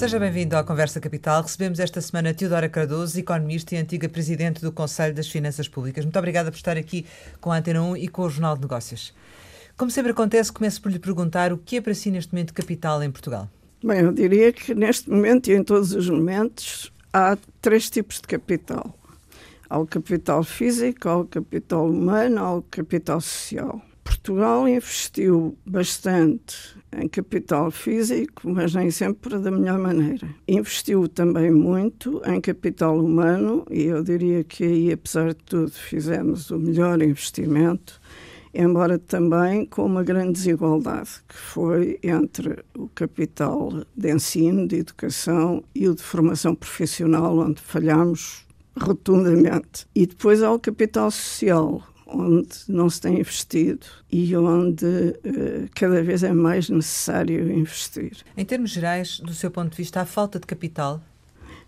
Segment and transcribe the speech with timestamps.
[0.00, 1.42] Seja bem-vindo à Conversa Capital.
[1.42, 6.06] Recebemos esta semana Teodora Cardoso, economista e antiga presidente do Conselho das Finanças Públicas.
[6.06, 7.04] Muito obrigada por estar aqui
[7.38, 9.12] com a Antena 1 e com o Jornal de Negócios.
[9.76, 13.02] Como sempre acontece, começo por lhe perguntar o que é para si neste momento capital
[13.02, 13.46] em Portugal?
[13.84, 18.26] Bem, eu diria que neste momento e em todos os momentos há três tipos de
[18.26, 18.98] capital.
[19.68, 23.82] Há o capital físico, há o capital humano, há o capital social.
[24.02, 30.28] Portugal investiu bastante em capital físico, mas nem sempre da melhor maneira.
[30.48, 36.50] Investiu também muito em capital humano e eu diria que aí, apesar de tudo, fizemos
[36.50, 38.00] o melhor investimento,
[38.52, 45.62] embora também com uma grande desigualdade, que foi entre o capital de ensino, de educação
[45.74, 48.46] e o de formação profissional, onde falhamos
[48.78, 49.86] rotundamente.
[49.94, 56.02] E depois há o capital social, onde não se tem investido e onde uh, cada
[56.02, 58.18] vez é mais necessário investir.
[58.36, 61.00] Em termos gerais, do seu ponto de vista, há falta de capital?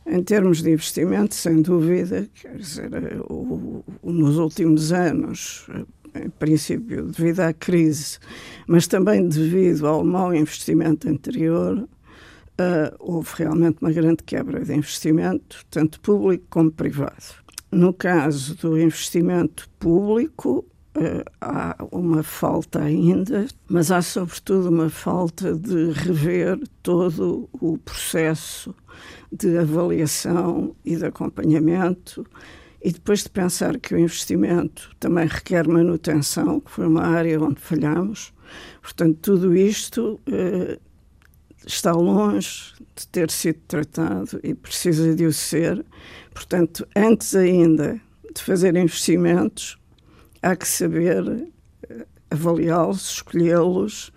[0.05, 5.67] Em termos de investimento, sem dúvida, quer dizer, eh, o, o, nos últimos anos,
[6.15, 8.19] eh, em princípio devido à crise,
[8.67, 15.65] mas também devido ao mau investimento anterior, uh, houve realmente uma grande quebra de investimento,
[15.71, 17.42] tanto público como privado.
[17.73, 20.63] No caso do investimento público,
[20.95, 28.75] uh, há uma falta ainda, mas há sobretudo uma falta de rever todo o processo
[29.33, 32.27] de avaliação e de acompanhamento
[32.85, 37.59] e depois de pensar que o investimento também requer manutenção, que foi uma área onde
[37.59, 38.35] falhamos.
[38.83, 40.79] Portanto, tudo isto uh,
[41.67, 45.85] está longe de ter sido tratado e precisa de o ser.
[46.33, 48.01] Portanto, antes ainda
[48.35, 49.79] de fazer investimentos,
[50.43, 51.49] há que saber
[51.89, 54.13] eh, avaliá-los, escolhê-los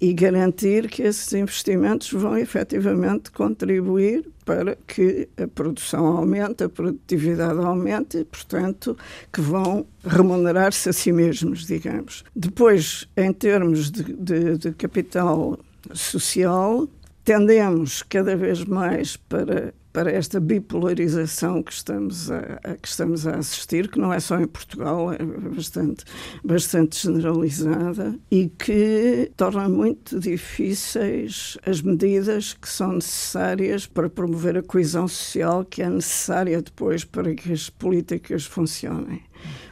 [0.00, 7.58] e garantir que esses investimentos vão efetivamente contribuir para que a produção aumente, a produtividade
[7.58, 8.96] aumente e, portanto,
[9.32, 12.24] que vão remunerar-se a si mesmos, digamos.
[12.34, 15.58] Depois, em termos de, de, de capital
[15.94, 16.88] social,
[17.24, 23.36] tendemos cada vez mais para, para esta bipolarização que estamos, a, a, que estamos a
[23.36, 26.04] assistir, que não é só em Portugal, é bastante,
[26.42, 34.62] bastante generalizada e que torna muito difíceis as medidas que são necessárias para promover a
[34.62, 39.22] coesão social que é necessária depois para que as políticas funcionem.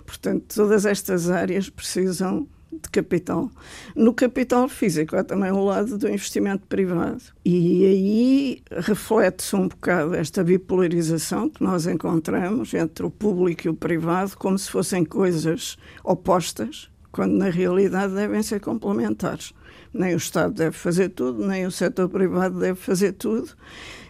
[0.05, 2.47] Portanto, todas estas áreas precisam
[2.83, 3.51] de capital.
[3.95, 7.23] No capital físico há também o lado do investimento privado.
[7.45, 13.75] E aí reflete-se um bocado esta bipolarização que nós encontramos entre o público e o
[13.75, 19.53] privado, como se fossem coisas opostas, quando na realidade devem ser complementares.
[19.93, 23.51] Nem o Estado deve fazer tudo, nem o setor privado deve fazer tudo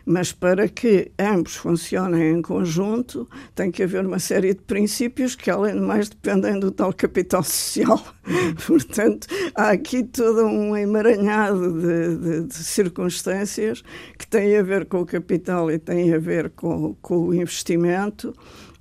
[0.06, 5.50] mas para que ambos funcionem em conjunto, tem que haver uma série de princípios que,
[5.50, 8.00] além de mais, dependem do tal capital social.
[8.64, 13.82] Portanto, há aqui todo um emaranhado de, de, de, circunstâncias
[14.16, 18.32] que têm a ver com o capital e têm a ver com, com o investimento,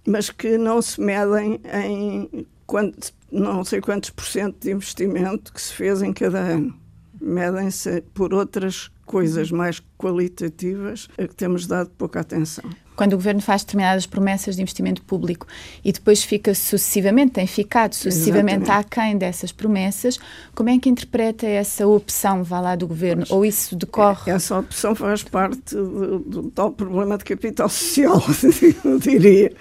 [0.08, 5.62] mas que não se medem em quanto, não sei quantos por cento de investimento que
[5.62, 6.85] se fez em cada ano.
[7.26, 12.64] Medem-se por outras coisas mais qualitativas a que temos dado pouca atenção.
[12.96, 15.46] Quando o governo faz determinadas promessas de investimento público
[15.84, 18.88] e depois fica sucessivamente, tem ficado sucessivamente Exatamente.
[18.88, 20.18] aquém dessas promessas,
[20.54, 23.26] como é que interpreta essa opção, vá lá, do governo?
[23.30, 24.32] Ou isso decorre?
[24.32, 28.22] Essa opção faz parte do, do tal problema de capital social,
[28.86, 29.52] eu diria,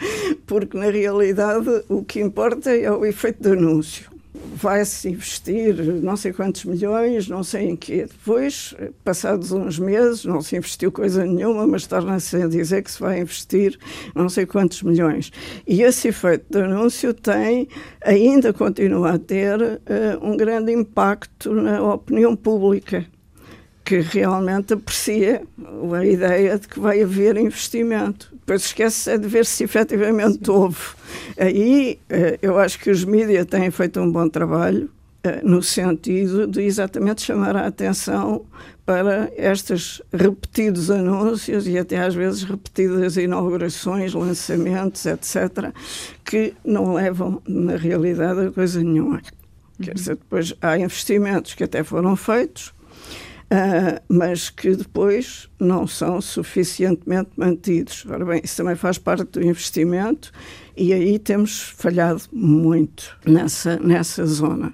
[0.46, 4.13] porque na realidade o que importa é o efeito do anúncio
[4.54, 8.06] vai-se investir não sei quantos milhões, não sei em quê.
[8.06, 13.00] Depois, passados uns meses, não se investiu coisa nenhuma, mas torna-se a dizer que se
[13.00, 13.78] vai investir
[14.14, 15.30] não sei quantos milhões.
[15.66, 17.68] E esse efeito de anúncio tem,
[18.02, 19.78] ainda continua a ter, uh,
[20.22, 23.06] um grande impacto na opinião pública
[23.84, 25.42] que realmente aprecia
[25.92, 28.32] a ideia de que vai haver investimento.
[28.32, 30.50] Depois esquece é de ver se efetivamente Sim.
[30.50, 30.80] houve.
[31.38, 34.90] Aí eh, eu acho que os mídias têm feito um bom trabalho
[35.22, 38.44] eh, no sentido de exatamente chamar a atenção
[38.84, 45.72] para estes repetidos anúncios e até às vezes repetidas inaugurações, lançamentos, etc.,
[46.22, 49.22] que não levam, na realidade, a coisa nenhuma.
[49.80, 49.94] Quer uhum.
[49.94, 52.73] dizer, depois há investimentos que até foram feitos,
[53.54, 58.04] Uh, mas que depois não são suficientemente mantidos.
[58.10, 60.32] Ora bem, isso também faz parte do investimento
[60.76, 64.72] e aí temos falhado muito nessa, nessa zona.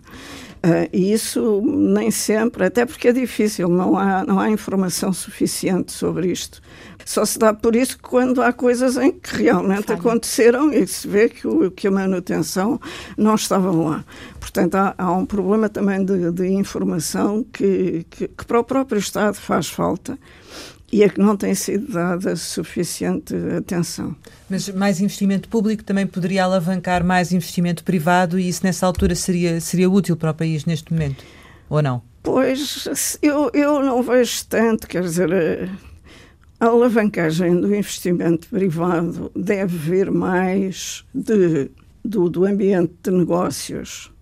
[0.65, 5.93] Uh, e isso nem sempre, até porque é difícil, não há, não há informação suficiente
[5.93, 6.62] sobre isto.
[7.10, 11.28] Só se dá por isso quando há coisas em que realmente aconteceram e se vê
[11.28, 12.80] que, o, que a manutenção
[13.18, 14.04] não estava lá.
[14.38, 19.00] Portanto, há, há um problema também de, de informação que, que, que para o próprio
[19.00, 20.16] Estado faz falta
[20.92, 24.14] e a que não tem sido dada suficiente atenção.
[24.48, 29.60] Mas mais investimento público também poderia alavancar mais investimento privado e isso nessa altura seria,
[29.60, 31.24] seria útil para o país neste momento,
[31.68, 32.02] ou não?
[32.22, 35.68] Pois, eu, eu não vejo tanto, quer dizer,
[36.60, 41.70] a alavancagem do investimento privado deve vir mais de,
[42.04, 44.12] do, do ambiente de negócios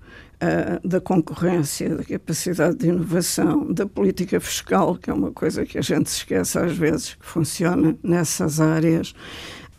[0.41, 5.79] uh, da concorrência, da capacidade de inovação, da política fiscal, que é uma coisa que
[5.79, 9.15] a gente se esquece às vezes, que funciona nessas áreas,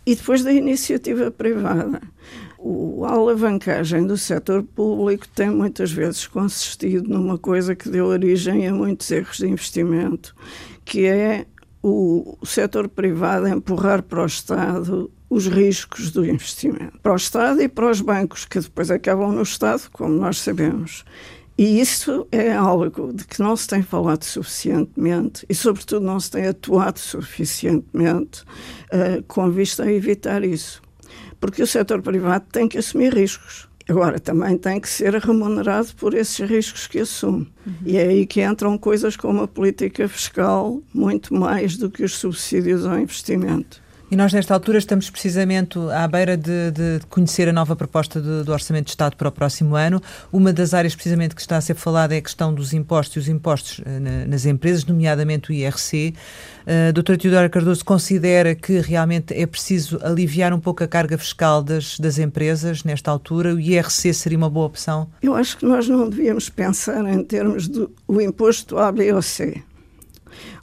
[0.05, 2.01] e depois da iniciativa privada.
[2.57, 8.67] O, a alavancagem do setor público tem muitas vezes consistido numa coisa que deu origem
[8.67, 10.35] a muitos erros de investimento,
[10.83, 11.45] que é
[11.81, 17.67] o, setor privado empurrar para o Estado os riscos do investimento para o Estado e
[17.67, 21.05] para os bancos, que depois acabam no Estado, como nós sabemos.
[21.57, 26.31] E isso é algo de que não se tem falado suficientemente e, sobretudo, não se
[26.31, 28.43] tem atuado suficientemente
[28.93, 30.81] uh, com vista a evitar isso.
[31.39, 33.68] Porque o setor privado tem que assumir riscos.
[33.89, 37.47] Agora, também tem que ser remunerado por esses riscos que assume.
[37.65, 37.73] Uhum.
[37.85, 42.15] E é aí que entram coisas como a política fiscal, muito mais do que os
[42.15, 43.81] subsídios ao investimento.
[44.11, 48.43] E nós, nesta altura, estamos precisamente à beira de, de conhecer a nova proposta do,
[48.43, 50.01] do, Orçamento de Estado para o próximo ano.
[50.33, 53.19] Uma das áreas, precisamente, que está a ser falada é a questão dos impostos e
[53.19, 53.83] os impostos uh,
[54.27, 56.15] nas empresas, nomeadamente o IRC.
[56.65, 61.61] Uh, doutora Teodora Cardoso considera que realmente é preciso aliviar um pouco a carga fiscal
[61.61, 63.53] das, das empresas nesta altura?
[63.53, 65.07] O IRC seria uma boa opção?
[65.21, 69.61] Eu acho que nós não devíamos pensar em termos do imposto A, B ou C.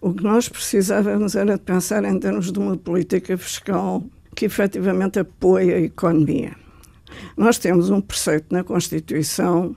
[0.00, 4.02] O que nós precisávamos era de pensar em termos de uma política fiscal
[4.34, 6.54] que efetivamente apoie a economia.
[7.36, 9.74] Nós temos um preceito na Constituição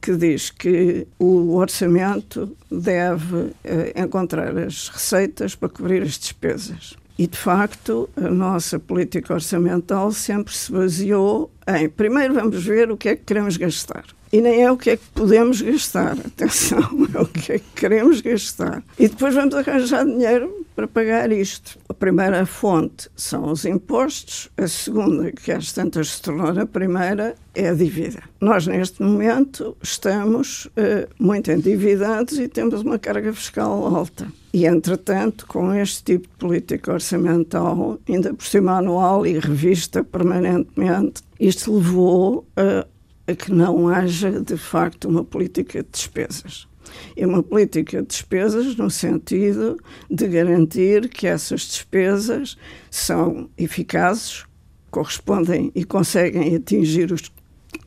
[0.00, 6.96] que diz que o orçamento deve eh, encontrar as receitas para cobrir as despesas.
[7.18, 12.96] E, de facto, a nossa política orçamental sempre se baseou em primeiro vamos ver o
[12.96, 14.04] que é que queremos gastar.
[14.32, 16.80] E nem é o que é que podemos gastar, atenção,
[17.12, 18.82] é o que é que queremos gastar.
[18.96, 21.78] E depois vamos arranjar dinheiro para pagar isto.
[21.88, 27.34] A primeira fonte são os impostos, a segunda, que às tantas se tornou a primeira,
[27.54, 28.22] é a dívida.
[28.40, 34.28] Nós, neste momento, estamos uh, muito endividados e temos uma carga fiscal alta.
[34.52, 41.22] E, entretanto, com este tipo de política orçamental, ainda por cima anual e revista permanentemente,
[41.38, 42.86] isto levou a
[43.30, 46.68] a que não haja, de facto, uma política de despesas.
[47.16, 49.76] E uma política de despesas no sentido
[50.10, 52.56] de garantir que essas despesas
[52.90, 54.44] são eficazes,
[54.90, 57.30] correspondem e conseguem atingir os,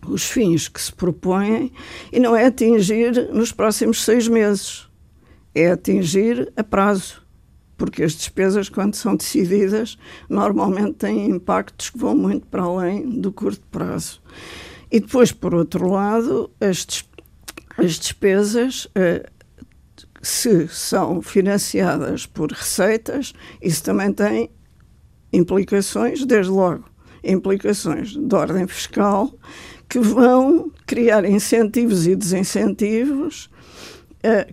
[0.08, 1.72] os fins que se propõem
[2.12, 4.88] e não é atingir nos próximos seis meses,
[5.54, 7.24] é atingir a prazo
[7.84, 9.98] porque as despesas, quando são decididas,
[10.30, 14.22] normalmente têm impactos que vão muito para além do curto prazo.
[14.94, 16.86] E depois, por outro lado, as,
[17.80, 19.28] as despesas, uh,
[20.22, 24.52] se são financiadas por receitas, isso também tem
[25.34, 26.86] implicações, desde logo,
[27.24, 29.34] implicações de ordem fiscal,
[29.90, 33.50] que vão criar incentivos e desincentivos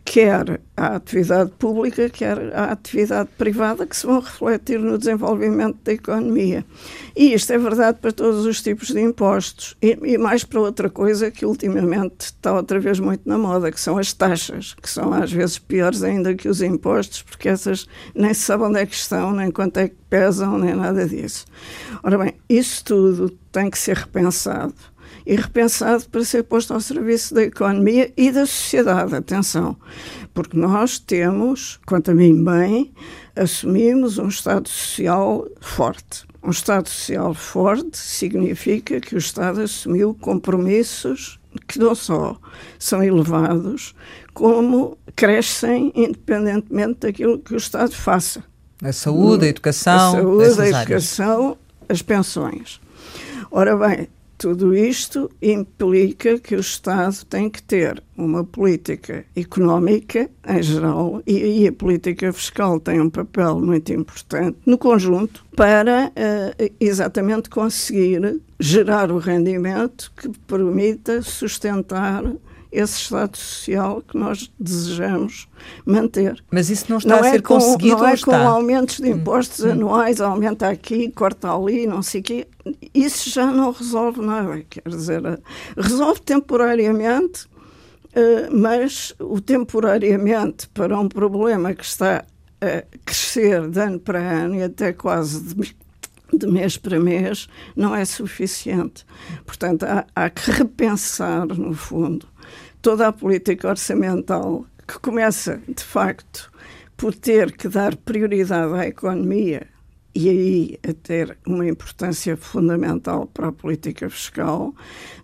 [0.04, 5.92] quer à atividade pública, quer à atividade privada, que se vão refletir no desenvolvimento da
[5.92, 6.64] economia.
[7.14, 9.76] E isto é verdade para todos os tipos de impostos.
[9.80, 13.80] E, e, mais para outra coisa que ultimamente está outra vez muito na moda, que
[13.80, 18.34] são as taxas, que são às vezes piores ainda que os impostos, porque essas nem
[18.34, 21.44] se sabe onde é que estão, nem quanto é que pesam, nem nada disso.
[22.02, 24.74] Ora bem, isso tudo tem que ser repensado
[25.26, 29.14] e repensado para ser posto ao serviço da economia e da sociedade.
[29.14, 29.76] Atenção,
[30.32, 32.92] porque nós temos, quanto a mim bem,
[33.36, 36.24] assumimos um Estado Social forte.
[36.42, 42.38] Um Estado Social forte significa que o Estado assumiu compromissos que não só
[42.78, 43.94] são elevados,
[44.32, 48.44] como crescem independentemente daquilo que o Estado faça.
[48.82, 49.92] A saúde, a educação.
[49.92, 52.80] A saúde, a educação, as pensões.
[53.50, 54.08] Ora bem,
[54.40, 61.42] tudo isto implica que o Estado tem que ter uma política económica em geral e
[61.42, 68.40] aí a política fiscal tem um papel muito importante no conjunto para uh, exatamente conseguir
[68.58, 72.24] gerar o rendimento que permita sustentar
[72.72, 75.48] esse Estado Social que nós desejamos
[75.84, 76.42] manter.
[76.50, 79.12] Mas isso não está não a é ser com, conseguido Não é com aumentos de
[79.12, 79.16] hum.
[79.16, 79.72] impostos hum.
[79.72, 82.48] anuais, aumenta aqui, corta ali, não sei o quê.
[82.94, 84.62] Isso já não resolve nada.
[84.68, 85.22] Quer dizer,
[85.76, 87.46] resolve temporariamente,
[88.14, 92.24] eh, mas o temporariamente para um problema que está
[92.60, 95.54] a crescer de ano para ano e até quase de
[96.32, 99.04] de mês para mês não é suficiente.
[99.44, 102.26] Portanto, há, há, que repensar, no fundo,
[102.82, 106.50] toda a política orçamental que começa, de facto,
[106.96, 109.66] por ter que dar prioridade à economia
[110.14, 114.74] e aí a ter uma importância fundamental para a política fiscal.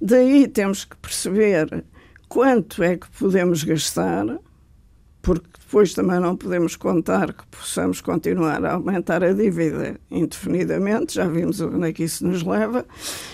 [0.00, 1.84] Daí temos que perceber
[2.28, 4.38] quanto é que podemos gastar,
[5.20, 11.26] porque depois também não podemos contar que possamos continuar a aumentar a dívida indefinidamente, já
[11.26, 12.86] vimos onde é que isso nos leva.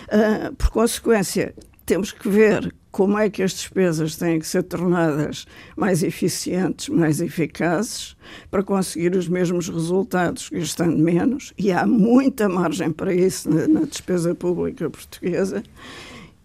[0.08, 5.46] Uh, por consequência, temos que ver como é que as despesas têm que ser tornadas
[5.74, 8.14] mais eficientes, mais eficazes,
[8.50, 13.80] para conseguir os mesmos resultados gastando menos, e há muita margem para isso na, na
[13.80, 15.62] despesa pública portuguesa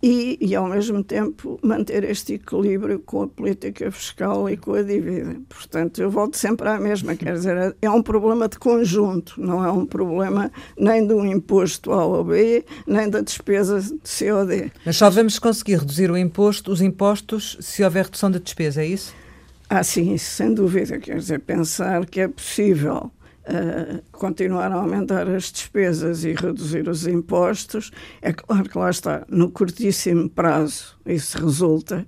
[0.01, 4.83] e, e, ao mesmo tempo, manter este equilíbrio com a política fiscal e com a
[4.83, 5.37] dívida.
[5.49, 9.71] Portanto, eu volto sempre à mesma, quer dizer, é um problema de conjunto, não é
[9.71, 14.71] um problema nem do imposto A ou B, nem da despesa de COD.
[14.85, 18.87] Mas só vamos conseguir reduzir o imposto, os impostos, se houver redução da despesa, é
[18.87, 19.13] isso?
[19.69, 20.97] Ah, sim, sem dúvida.
[20.97, 23.11] Quer dizer, pensar que é possível
[23.47, 29.25] uh, continuar a aumentar as despesas e reduzir os impostos, é claro que lá está,
[29.29, 32.05] no curtíssimo prazo isso resulta.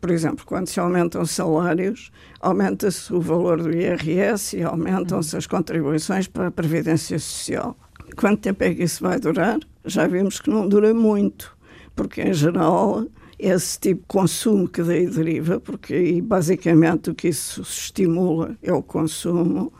[0.00, 6.28] Por exemplo, quando se aumentam salários, aumenta-se o valor do IRS e aumentam-se as contribuições
[6.28, 7.76] para a Previdência Social.
[8.16, 9.58] Quanto tempo é que isso vai durar?
[9.84, 11.56] Já vimos que não dura muito,
[11.94, 13.06] porque em geral
[13.38, 18.72] esse tipo de consumo que daí deriva, porque aí basicamente o que isso estimula é
[18.72, 19.72] o consumo,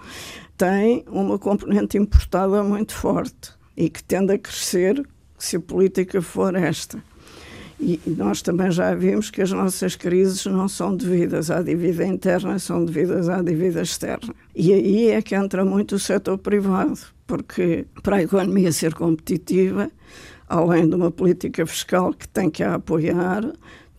[0.56, 5.06] tem uma componente importada muito forte e que tende a crescer
[5.38, 7.02] se a política for esta.
[7.78, 12.58] E nós também já vimos que as nossas crises não são devidas à dívida interna,
[12.58, 14.34] são devidas à dívida externa.
[14.54, 19.90] E aí é que entra muito o setor privado, porque para a economia ser competitiva,
[20.48, 23.44] além de uma política fiscal que tem que a apoiar,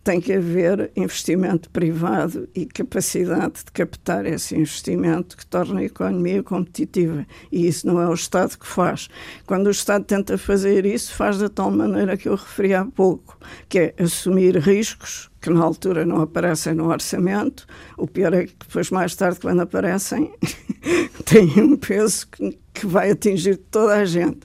[0.02, 6.42] tem que haver investimento privado e capacidade de captar esse investimento que torna a economia
[6.42, 7.26] competitiva.
[7.52, 9.08] E isso não é o Estado que faz.
[9.46, 13.38] Quando o Estado tenta fazer isso, faz da tal maneira que eu referi há pouco,
[13.68, 17.66] que é assumir riscos que na altura não aparecem no orçamento.
[17.96, 20.32] O pior é que depois, mais tarde, quando aparecem,
[21.24, 24.40] têm um peso que, que vai atingir toda a gente.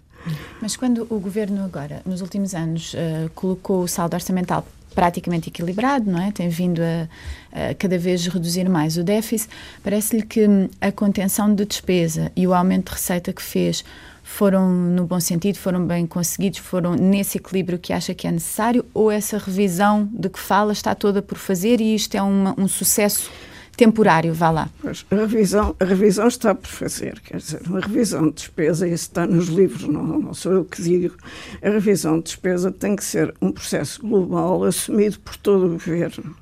[0.61, 6.09] Mas quando o governo agora, nos últimos anos, uh, colocou o saldo orçamental praticamente equilibrado,
[6.09, 6.31] não é?
[6.31, 9.49] Tem vindo a, a cada vez reduzir mais o déficit.
[9.83, 10.45] Parece-lhe que
[10.79, 13.83] a contenção de despesa e o aumento de receita que fez
[14.23, 18.85] foram no bom sentido, foram bem conseguidos, foram nesse equilíbrio que acha que é necessário
[18.93, 22.67] ou essa revisão de que fala está toda por fazer e isto é uma, um
[22.67, 23.29] sucesso
[23.77, 24.69] temporário, vá lá.
[24.81, 29.05] Pois, a, revisão, a revisão está por fazer, quer dizer, uma revisão de despesa, isso
[29.05, 31.15] está nos livros, não, não sou eu que digo,
[31.61, 36.35] a revisão de despesa tem que ser um processo global assumido por todo o governo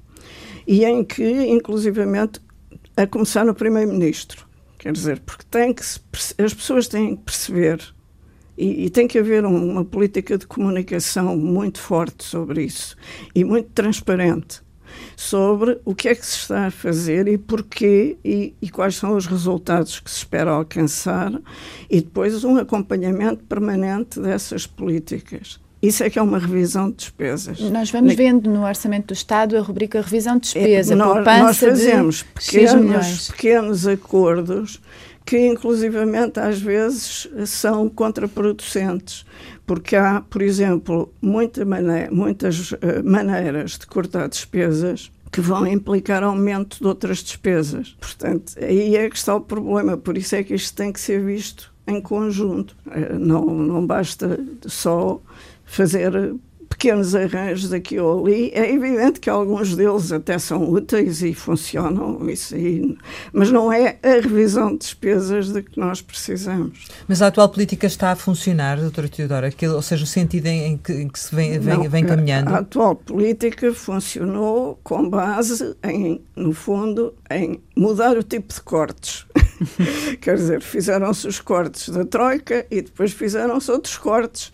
[0.68, 2.40] e em que, inclusivamente,
[2.96, 4.46] a começar no Primeiro-Ministro,
[4.78, 6.00] quer dizer, porque tem que se,
[6.38, 7.82] as pessoas têm que perceber
[8.58, 12.96] e, e, tem que haver um, uma política de comunicação muito forte sobre isso
[13.34, 14.62] e muito transparente
[15.16, 19.16] sobre o que é que se está a fazer e porquê e, e quais são
[19.16, 21.32] os resultados que se espera alcançar
[21.90, 25.60] e depois um acompanhamento permanente dessas políticas.
[25.82, 27.60] Isso é que é uma revisão de despesas.
[27.60, 31.58] Nós vamos vendo no Orçamento do Estado a rubrica Revisão de Despesa, é, nós, nós
[31.58, 34.80] fazemos pequenos, pequenos acordos
[35.26, 39.26] que inclusivamente às vezes são contraproducentes,
[39.72, 46.24] porque há, por exemplo, muita maneira, muitas uh, maneiras de cortar despesas que vão implicar
[46.24, 47.96] aumento de outras despesas.
[47.98, 51.24] Portanto, aí é que está o problema, por isso é que isto tem que ser
[51.24, 52.76] visto em conjunto.
[52.86, 55.22] Uh, não, não basta só
[55.64, 56.36] fazer
[56.72, 58.50] pequenos arranjos aqui ou ali.
[58.54, 62.98] É evidente que alguns deles até são úteis e funcionam, isso aí,
[63.34, 66.88] mas não é a revisão de despesas de que nós precisamos.
[67.08, 69.48] Mas a atual política está a funcionar, doutora Teodora?
[69.48, 72.50] Aquilo, ou seja, o sentido em, que, em que se vem, vem, não, vem caminhando?
[72.50, 79.26] A, atual política funcionou com base em, no fundo, em mudar o tipo de cortes.
[80.22, 84.52] Quer dizer, fizeram-se os cortes da Troika e depois fizeram-se outros cortes.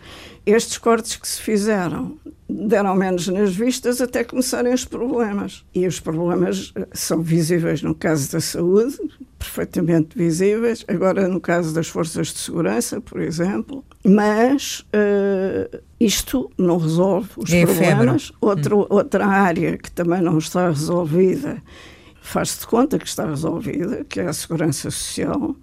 [0.47, 2.17] Estes cortes que se fizeram
[2.49, 5.65] deram menos nas vistas até começarem os problemas.
[5.75, 8.97] E os problemas eh, são visíveis no caso da saúde,
[9.37, 16.77] perfeitamente visíveis, agora no caso das forças de segurança, por exemplo, mas uh, isto não
[16.77, 18.31] resolve os é problemas.
[18.39, 18.85] Outra, hum.
[18.89, 21.61] outra área que também não está resolvida,
[22.21, 25.57] faz-se de conta que está resolvida, que é a segurança social,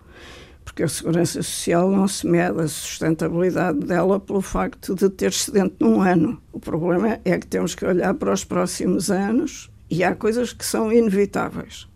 [0.75, 5.77] porque a segurança social não se mede a sustentabilidade dela pelo facto de ter excedente
[5.79, 6.43] num ano.
[6.53, 10.67] O problema é que temos que olhar para os próximos anos e há coisas que
[10.67, 11.87] são inevitáveis.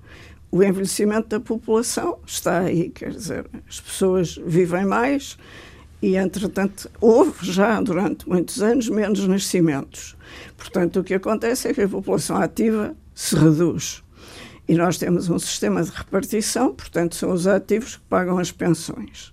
[0.48, 5.36] O envelhecimento da população está aí, quer dizer, as pessoas vivem mais
[6.00, 10.16] e, entretanto, houve já durante muitos anos menos nascimentos.
[10.56, 14.04] Portanto, o que acontece é que a população ativa se reduz.
[14.68, 19.32] E nós temos um sistema de repartição, portanto, são os ativos que pagam as pensões.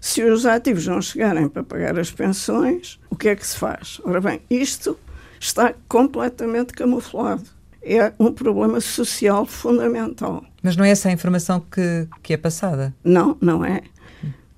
[0.00, 4.00] Se os ativos não chegarem para pagar as pensões, o que é que se faz?
[4.04, 4.98] Ora bem, isto
[5.38, 7.44] está completamente camuflado.
[7.82, 10.42] É um problema social fundamental.
[10.62, 12.94] Mas não é essa a informação que, que é passada?
[13.04, 13.82] Não, não é.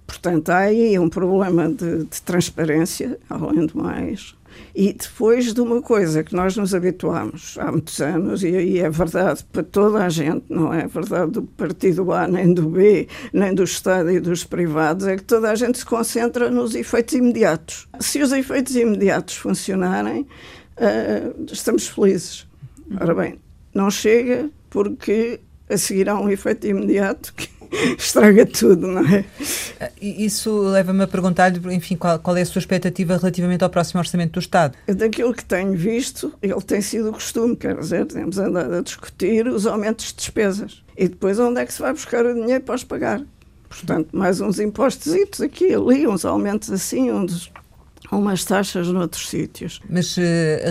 [0.07, 4.37] Portanto, há aí um problema de, de transparência, além do mais.
[4.75, 8.91] E depois de uma coisa que nós nos habituámos há muitos anos, e aí é
[8.91, 13.55] verdade para toda a gente, não é verdade do partido A, nem do B, nem
[13.55, 17.89] do Estado e dos privados, é que toda a gente se concentra nos efeitos imediatos.
[18.01, 20.27] Se os efeitos imediatos funcionarem,
[20.77, 22.47] uh, estamos felizes.
[23.01, 23.39] Ora bem,
[23.75, 27.49] não chega porque a seguir há um efeito imediato que
[27.99, 29.25] estraga tudo, não é?
[30.01, 34.33] Isso leva-me a perguntar-lhe, enfim, qual, qual, é a sua expectativa relativamente ao próximo orçamento
[34.33, 34.77] do Estado?
[34.87, 39.47] Daquilo que tenho visto, ele tem sido o costume, quer dizer, temos andado a discutir
[39.47, 40.83] os aumentos de despesas.
[40.97, 43.23] E depois onde é que se vai buscar o dinheiro para os pagar?
[43.69, 47.51] Portanto, mais uns impostos aqui ali, uns aumentos assim, uns
[48.11, 49.81] umas taxas noutros sítios.
[49.89, 50.21] Mas uh,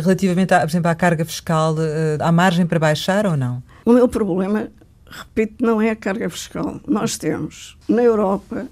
[0.02, 1.78] relativamente, a, por exemplo, à carga fiscal, uh,
[2.20, 3.62] há margem para baixar ou não?
[3.86, 4.70] O meu problema
[5.18, 6.80] repito, não é a carga fiscal.
[6.88, 8.68] Nós temos, na Europa,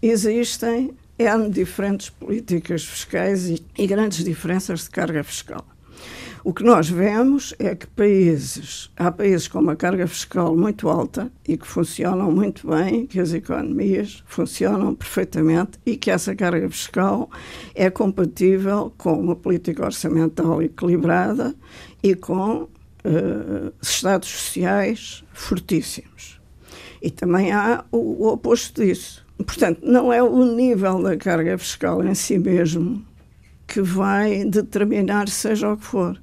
[0.00, 5.64] existem N diferentes políticas fiscais e, e grandes diferenças de carga fiscal.
[6.44, 11.30] O que nós vemos é que países, há países com uma carga fiscal muito alta
[11.46, 17.28] e que funcionam muito bem, que as economias funcionam perfeitamente e que essa carga fiscal
[17.74, 21.54] é compatível com uma política orçamental equilibrada
[22.02, 22.68] e com
[23.04, 26.40] uh, estados sociais fortíssimos.
[27.00, 29.24] E também há o, o oposto disso.
[29.36, 33.04] Portanto, não é o nível da carga fiscal em si mesmo
[33.66, 36.20] que vai determinar seja o que for.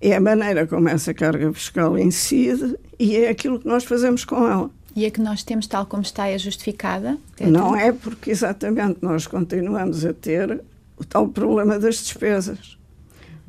[0.00, 4.48] É a maneira como essa carga fiscal incide e é aquilo que nós fazemos com
[4.48, 4.70] ela.
[4.94, 7.18] E a que nós temos tal como está é justificada?
[7.38, 10.62] É não é porque exatamente nós continuamos a ter
[10.96, 12.78] o tal problema das despesas.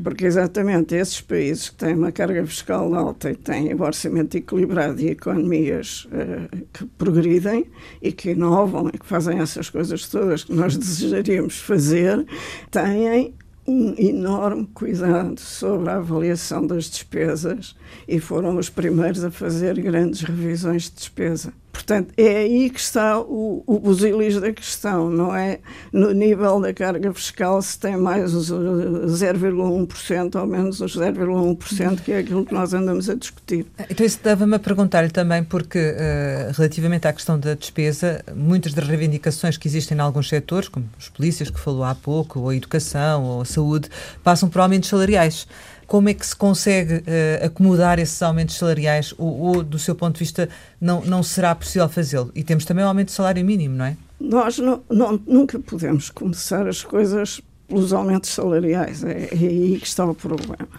[0.03, 4.99] Porque exatamente esses países que têm uma carga fiscal alta e têm o orçamento equilibrado
[4.99, 7.67] e economias uh, que progridem
[8.01, 12.25] e que inovam e que fazem essas coisas todas que nós desejaríamos fazer,
[12.69, 13.33] têm
[13.65, 20.21] um enorme cuidado sobre a avaliação das despesas e foram os primeiros a fazer grandes
[20.21, 21.53] revisões de despesa.
[21.73, 25.59] Portanto, é aí que está o, o busilis da questão, não é
[25.91, 32.11] no nível da carga fiscal se tem mais os 0,1% ou menos os 0,1%, que
[32.11, 33.65] é aquilo que nós andamos a discutir.
[33.89, 38.87] Então isso dava-me a perguntar-lhe também, porque uh, relativamente à questão da despesa, muitas das
[38.87, 42.55] reivindicações que existem em alguns setores, como os polícias que falou há pouco, ou a
[42.55, 43.89] educação, ou a saúde,
[44.23, 45.47] passam por aumentos salariais
[45.87, 50.15] como é que se consegue uh, acomodar esses aumentos salariais ou, ou, do seu ponto
[50.15, 52.31] de vista, não, não será possível fazê-lo?
[52.35, 53.97] E temos também o aumento do salário mínimo, não é?
[54.19, 59.87] Nós não, não, nunca podemos começar as coisas pelos aumentos salariais, é, é aí que
[59.87, 60.69] está o problema.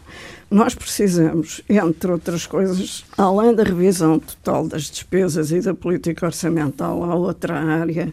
[0.51, 7.03] Nós precisamos, entre outras coisas, além da revisão total das despesas e da política orçamental,
[7.03, 8.13] há outra área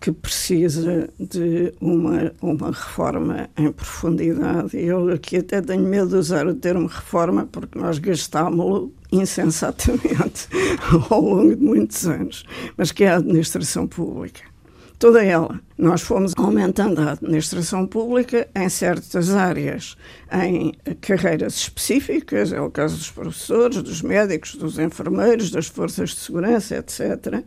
[0.00, 4.76] que precisa de uma, uma reforma em profundidade.
[4.76, 10.48] Eu aqui até tenho medo de usar o termo reforma, porque nós gastámos-lo insensatamente
[11.10, 12.44] ao longo de muitos anos,
[12.76, 14.47] mas que é a administração pública
[14.98, 15.60] toda ela.
[15.76, 19.96] Nós fomos aumentando a administração pública em certas áreas,
[20.32, 26.16] em carreiras específicas, é o caso dos professores, dos médicos, dos enfermeiros, das forças de
[26.16, 27.44] segurança, etc.,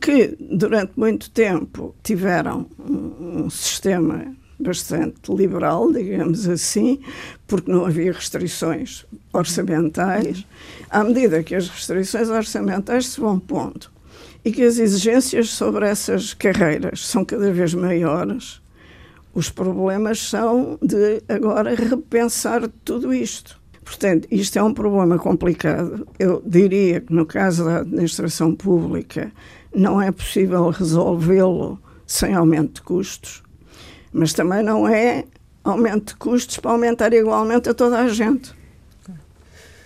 [0.00, 7.00] que durante muito tempo tiveram um, sistema bastante liberal, digamos assim,
[7.46, 10.46] porque não havia restrições orçamentais.
[10.90, 13.92] À medida que as restrições orçamentais se vão pondo
[14.44, 18.60] e que as exigências sobre essas carreiras são cada vez maiores,
[19.34, 23.60] os problemas são de agora repensar tudo isto.
[23.84, 26.06] Portanto, isto é um problema complicado.
[26.18, 29.32] Eu diria que no caso da administração pública
[29.74, 33.42] não é possível resolvê-lo sem aumento de custos,
[34.12, 35.24] mas também não é
[35.64, 38.54] aumento de custos para aumentar igualmente a toda a gente.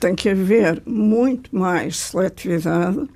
[0.00, 3.08] Tem que haver muito mais seletividade,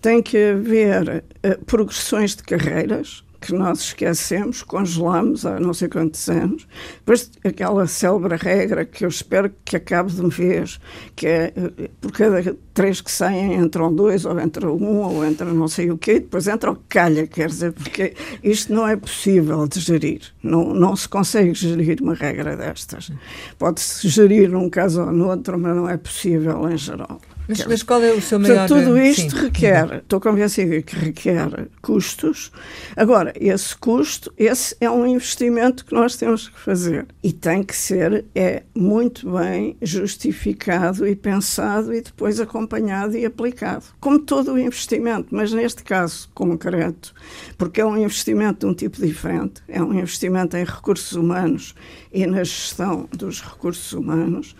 [0.00, 6.28] tem que haver uh, progressões de carreiras, que nós esquecemos, congelamos há não sei quantos
[6.28, 6.68] anos.
[6.98, 10.78] Depois, aquela célebre regra que eu espero que acabe de uma vez,
[11.16, 11.52] que é
[12.00, 15.96] por cada três que saem entram dois, ou entra um, ou entra não sei o
[15.96, 20.20] quê, depois entra o calha, quer dizer, porque isto não é possível de gerir.
[20.42, 23.10] Não, não se consegue gerir uma regra destas.
[23.58, 27.20] Pode-se gerir num caso ou no outro, mas não é possível em geral.
[27.50, 28.68] Mas, mas, qual é o seu maior...
[28.68, 29.42] Portanto, tudo isto Sim.
[29.44, 32.52] requer, estou convencida que requer custos.
[32.96, 37.76] Agora, esse custo, esse é um investimento que nós temos que fazer e tem que
[37.76, 43.84] ser é muito bem justificado e pensado e depois acompanhado e aplicado.
[43.98, 47.12] Como todo o investimento, mas neste caso concreto,
[47.58, 51.74] porque é um investimento de um tipo diferente, é um investimento em recursos humanos
[52.12, 54.54] e na gestão dos recursos humanos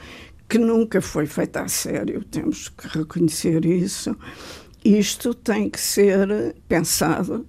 [0.50, 4.16] que nunca foi feita a sério, temos que reconhecer isso.
[4.84, 7.46] Isto tem que ser pensado.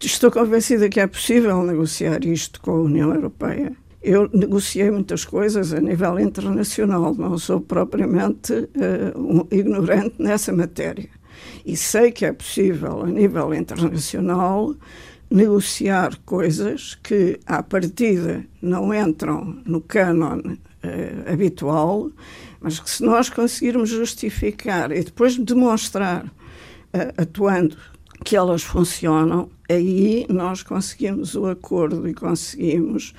[0.00, 3.72] Estou convencida que é possível negociar isto com a União Europeia.
[4.02, 11.08] Eu negociei muitas coisas a nível internacional, não sou propriamente uh, um ignorante nessa matéria.
[11.64, 14.74] E sei que é possível, a nível internacional,
[15.30, 22.10] negociar coisas que, à partida, não entram no cânon uh, habitual,
[22.60, 26.30] mas que se nós conseguirmos justificar e depois demonstrar, uh,
[27.16, 27.76] atuando,
[28.24, 33.14] que elas funcionam, aí nós conseguimos o acordo e conseguimos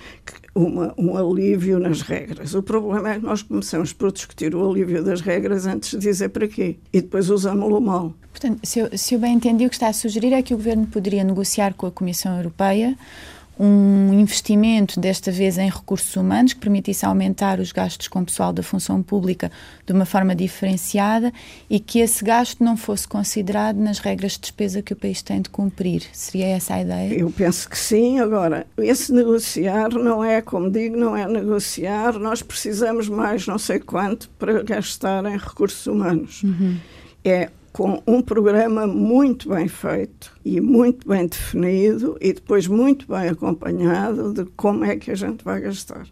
[0.54, 2.56] uma, um alívio nas regras.
[2.56, 6.30] O problema é que nós começamos por discutir o alívio das regras antes de dizer
[6.30, 8.14] para quê e depois usamos-lo mal.
[8.32, 10.58] Portanto, se eu, se eu bem entendi, o que está a sugerir é que o
[10.58, 12.98] Governo poderia negociar com a Comissão Europeia
[13.60, 18.52] um investimento, desta vez em recursos humanos, que permitisse aumentar os gastos com o pessoal
[18.52, 19.52] da função pública
[19.86, 21.32] de uma forma diferenciada
[21.70, 25.42] e que esse gasto não fosse considerado nas regras de despesa que o país tem
[25.42, 26.04] de cumprir.
[26.12, 27.14] Seria essa a ideia?
[27.14, 28.20] Eu penso que sim.
[28.20, 32.20] Agora, esse negociar não é, como digo, não é negociar.
[32.20, 36.44] Nós precisamos mais não sei quanto para gastar em recursos humanos.
[36.44, 36.78] Uhum.
[37.24, 43.28] É com um programa muito bem feito e muito bem definido e depois muito bem
[43.28, 46.08] acompanhado de como é que a gente vai gastar.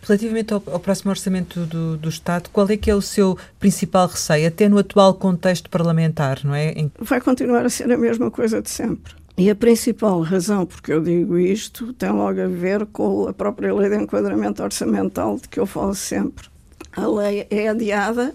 [0.00, 4.06] Relativamente ao, ao próximo orçamento do, do, Estado, qual é que é o seu principal
[4.06, 6.72] receio, até no atual contexto parlamentar, não é?
[6.72, 6.90] Em...
[6.98, 9.12] Vai continuar a ser a mesma coisa de sempre.
[9.36, 13.74] E a principal razão porque eu digo isto tem logo a ver com a própria
[13.74, 16.46] lei de enquadramento orçamental de que eu falo sempre.
[16.96, 18.34] A lei é adiada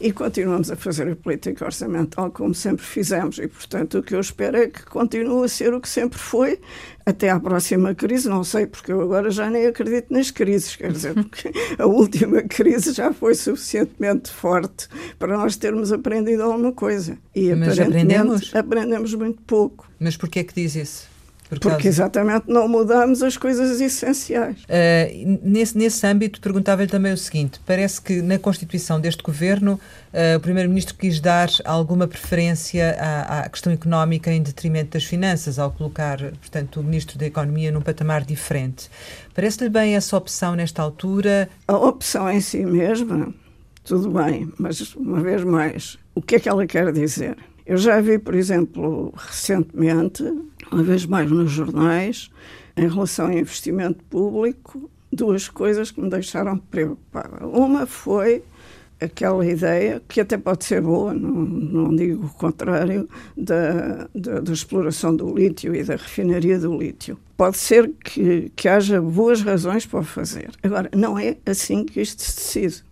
[0.00, 3.38] e continuamos a fazer a política orçamental como sempre fizemos.
[3.38, 6.58] E, portanto, o que eu espero é que continue a ser o que sempre foi
[7.04, 8.28] até à próxima crise.
[8.28, 10.74] Não sei, porque eu agora já nem acredito nas crises.
[10.74, 16.72] Quer dizer, porque a última crise já foi suficientemente forte para nós termos aprendido alguma
[16.72, 17.18] coisa.
[17.34, 18.54] E Mas aprendemos?
[18.54, 19.90] aprendemos muito pouco.
[19.98, 21.09] Mas porquê é que diz isso?
[21.50, 24.56] Por Porque exatamente não mudamos as coisas essenciais.
[24.62, 30.36] Uh, nesse, nesse âmbito, perguntava-lhe também o seguinte: parece que na constituição deste governo uh,
[30.36, 35.72] o Primeiro-Ministro quis dar alguma preferência à, à, questão económica em detrimento das finanças, ao
[35.72, 38.88] colocar, portanto, o Ministro da Economia num patamar diferente.
[39.34, 41.50] Parece-lhe bem essa opção nesta altura?
[41.66, 43.34] A opção em si mesma,
[43.82, 47.36] tudo bem, mas uma vez mais, o que é que ela quer dizer?
[47.66, 50.24] Eu já vi, por exemplo, recentemente,
[50.70, 52.30] uma vez mais nos jornais,
[52.76, 57.46] em relação ao investimento público, duas coisas que me deixaram preocupada.
[57.46, 58.42] Uma foi
[59.00, 64.52] aquela ideia, que até pode ser boa, não, não digo o contrário, da, da, da,
[64.52, 67.18] exploração do lítio e da refinaria do lítio.
[67.36, 70.50] Pode ser que, que haja boas razões para o fazer.
[70.62, 72.89] Agora, não é assim que isto se decide.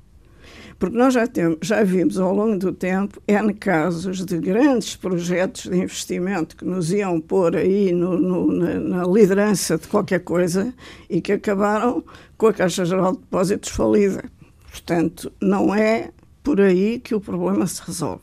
[0.78, 5.62] Porque nós já, temos, já vimos ao longo do tempo N casos de grandes projetos
[5.62, 10.72] de investimento que nos iam pôr aí no, no, na, na, liderança de qualquer coisa
[11.10, 12.04] e que acabaram
[12.36, 14.22] com a Caixa Geral de Depósitos falida.
[14.70, 16.10] Portanto, não é
[16.44, 18.22] por aí que o problema se resolve.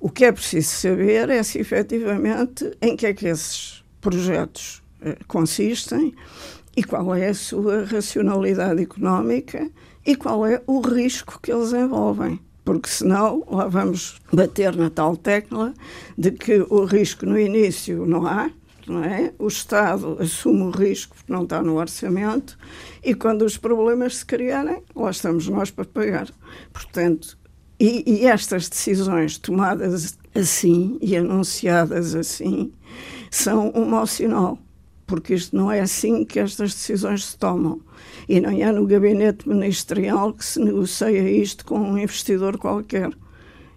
[0.00, 5.18] O que é preciso saber é se efetivamente em que é que esses projetos eh,
[5.28, 6.14] consistem
[6.74, 9.70] e qual é a sua racionalidade económica
[10.04, 12.40] e qual é o risco que eles envolvem.
[12.64, 15.74] porque senão lá vamos bater na tal tecla
[16.16, 18.50] de que o risco no início não há,
[18.86, 19.32] não é?
[19.38, 22.56] O Estado assume o risco porque não está no orçamento
[23.02, 26.28] e quando os problemas se criarem, lá estamos nós para pagar.
[26.72, 27.36] Portanto,
[27.78, 32.72] e, e estas decisões tomadas assim e anunciadas assim
[33.30, 34.58] são um mau sinal,
[35.12, 37.82] porque isto não é assim que estas decisões se tomam.
[38.26, 43.10] E não é no gabinete ministerial que se negocia isto com um investidor qualquer.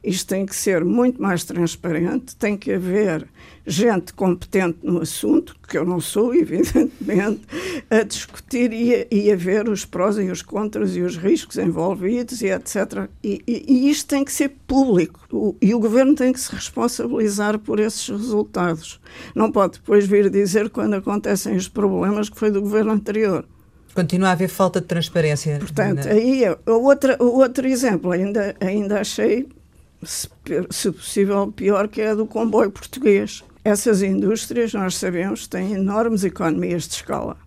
[0.05, 3.27] Isto tem que ser muito mais transparente, tem que haver
[3.65, 7.41] gente competente no assunto, que eu não sou, evidentemente,
[7.89, 11.57] a discutir e a, e a ver os prós e os contras e os riscos
[11.57, 13.09] envolvidos e etc.
[13.23, 15.25] E, e, e isto tem que ser público.
[15.31, 18.99] O, e o governo tem que se responsabilizar por esses resultados.
[19.33, 23.43] Não pode depois vir dizer quando acontecem os problemas que foi do governo anterior.
[23.95, 25.57] Continua a haver falta de transparência.
[25.57, 29.47] Portanto, aí o outro, o outro exemplo, ainda, ainda achei
[30.05, 33.43] se, possível, pior, que a do comboio português.
[33.63, 37.37] Essas indústrias, nós sabemos, têm enormes economias de escala.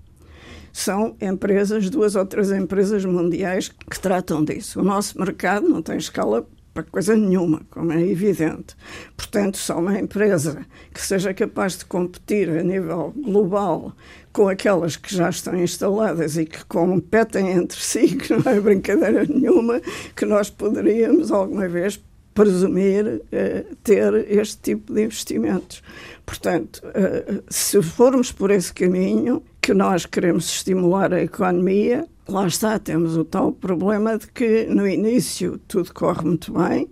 [0.72, 4.80] São empresas, duas ou três empresas mundiais que tratam disso.
[4.80, 8.76] O nosso mercado não tem escala para coisa nenhuma, como é evidente.
[9.16, 13.92] Portanto, só uma empresa que seja capaz de competir a nível global
[14.32, 19.24] com aquelas que já estão instaladas e que competem entre si, que não é brincadeira
[19.24, 19.80] nenhuma,
[20.14, 22.00] que nós poderíamos alguma vez
[22.38, 25.82] presumir uh, ter este tipo de investimentos.
[26.24, 32.78] Portanto, uh, se formos por esse caminho, que nós queremos estimular a economia, lá está,
[32.78, 36.88] temos o tal problema de que no início tudo corre muito bem,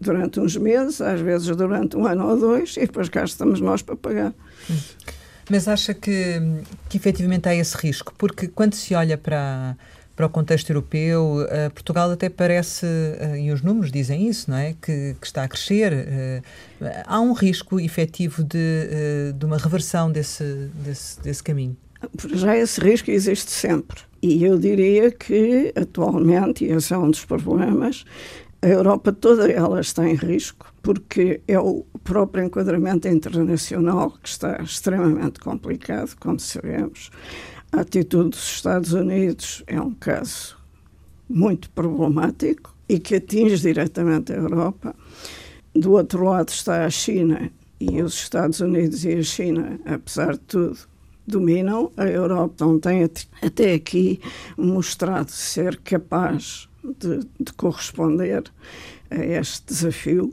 [0.00, 3.82] durante uns meses, às vezes durante um ano ou dois, e depois cá estamos nós
[3.82, 4.32] para pagar.
[5.50, 6.40] Mas acha que,
[6.88, 8.14] que efetivamente há esse risco?
[8.16, 9.76] Porque quando se olha para
[10.16, 14.56] para o contexto europeu, uh, Portugal até parece, uh, e os números dizem isso, não
[14.56, 14.74] é?
[14.80, 15.92] Que, que está a crescer.
[15.92, 21.76] Uh, há um risco efetivo de, de uma reversão desse, desse, desse caminho?
[22.32, 24.02] Já esse risco existe sempre.
[24.22, 28.04] E eu diria que, atualmente, e esse é um dos problemas,
[28.62, 34.62] a Europa toda ela está em risco, porque é o próprio enquadramento internacional que está
[34.62, 37.10] extremamente complicado, como sabemos.
[37.76, 40.56] A atitude dos Estados Unidos é um caso
[41.28, 44.94] muito problemático e que atinge diretamente a Europa.
[45.74, 50.40] Do outro lado está a China e os Estados Unidos e a China, apesar de
[50.46, 50.78] tudo,
[51.26, 51.90] dominam.
[51.96, 53.10] A Europa não tem
[53.42, 54.20] até aqui
[54.56, 58.44] mostrado ser capaz de, de corresponder
[59.10, 60.32] a este desafio.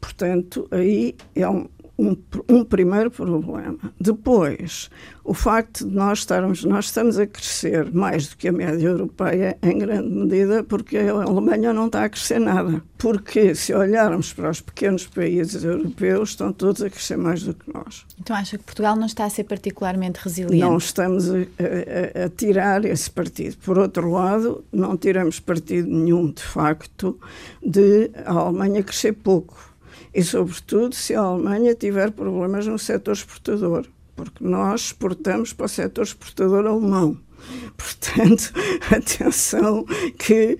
[0.00, 1.68] Portanto, aí é um,
[2.02, 2.16] um,
[2.48, 3.78] um, primeiro problema.
[4.00, 4.90] Depois,
[5.24, 9.56] o facto de nós estarmos, nós estamos a crescer mais do que a média europeia,
[9.62, 12.82] em grande medida, porque a Alemanha não está a crescer nada.
[12.98, 17.72] Porque, se olharmos para os pequenos países europeus, estão todos a crescer mais do que
[17.72, 18.04] nós.
[18.20, 20.58] Então, acha que Portugal não está a ser particularmente resiliente?
[20.58, 23.56] Não estamos a, a, a tirar esse partido.
[23.58, 27.18] Por outro lado, não tiramos partido nenhum, de facto,
[27.64, 29.71] de a Alemanha crescer pouco
[30.14, 35.68] e, sobretudo, se a Alemanha tiver problemas no setor exportador, porque nós exportamos para o
[35.68, 37.18] setor exportador alemão.
[37.76, 38.52] Portanto,
[38.90, 39.84] atenção
[40.18, 40.56] que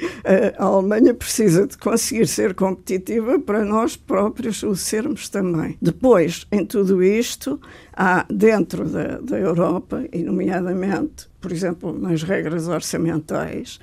[0.59, 5.77] a Alemanha precisa de conseguir ser competitiva para nós próprios o sermos também.
[5.81, 7.61] Depois, em tudo isto,
[7.93, 13.79] há dentro da, da Europa, e nomeadamente, por exemplo, nas regras orçamentais,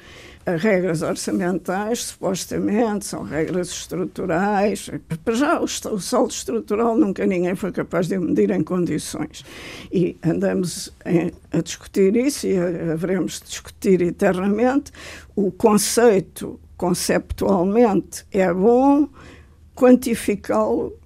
[0.46, 4.90] regras orçamentais, supostamente, são regras estruturais.
[5.24, 9.44] Para já, o, saldo estrutural nunca ninguém foi capaz de medir em condições.
[9.92, 14.92] E andamos em, a discutir isso e haveremos de discutir eternamente.
[15.36, 19.08] O conceito, conceptualmente, é bom,
[19.76, 20.98] quantificá-lo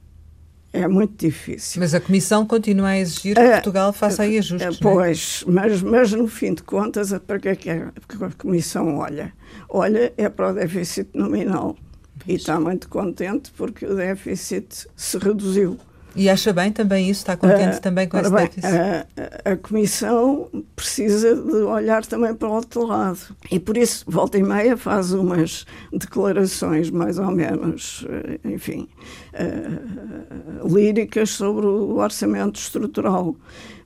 [0.73, 1.79] é muito difícil.
[1.79, 4.75] Mas a Comissão continua a exigir que é, Portugal faça aí ajustes.
[4.75, 5.51] É, pois, é?
[5.51, 7.91] mas, mas no fim de contas, para que é que a
[8.37, 9.31] Comissão olha?
[9.69, 11.77] Olha, é para o déficit nominal.
[12.17, 12.27] Pois.
[12.27, 15.77] E está muito contente porque o déficit se reduziu.
[16.15, 17.21] E acha bem também isso?
[17.21, 18.67] Está contente uh, também com esse bem, déficit?
[18.67, 23.19] A, a, Comissão precisa de olhar também para o outro lado.
[23.51, 28.87] E por isso, volta e meia, faz umas declarações mais ou menos, eh, enfim,
[29.33, 33.35] uh, líricas sobre o orçamento estrutural.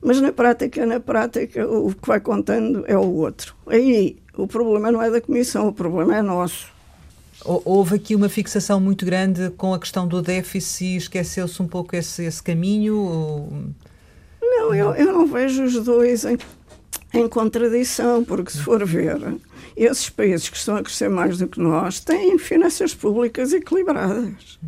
[0.02, 3.54] Mas na prática, na prática, o que vai contando é o outro.
[3.66, 6.77] Aí, o problema não é da Comissão, o problema é nosso.
[7.44, 11.94] Houve aqui uma fixação muito grande com a questão do déficit e esqueceu-se um pouco
[11.94, 12.98] esse, esse caminho?
[12.98, 13.52] Ou...
[14.42, 16.36] Não, eu, eu não vejo os dois em,
[17.14, 19.38] em contradição, porque se for ver,
[19.76, 24.58] esses países que estão a crescer mais do que nós têm finanças públicas equilibradas.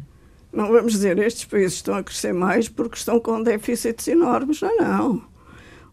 [0.52, 4.60] Não vamos dizer estes países estão a crescer mais porque estão com déficits enormes.
[4.60, 5.22] Não, não.